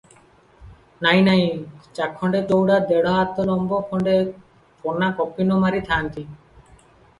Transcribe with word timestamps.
ନାହିଁ, 1.05 1.19
ନାହିଁ 1.27 1.51
ଚାଖଣ୍ଡେ 1.99 2.41
ଚୌଡ଼ା 2.53 2.79
ଦେଢ 2.93 3.13
ହାତ 3.19 3.47
ଲମ୍ବ 3.51 3.83
ଖଣ୍ଡେ 3.93 4.17
କନା 4.87 5.13
କୌପୀନ 5.23 5.61
ମାରିଥାଆନ୍ତି। 5.67 6.29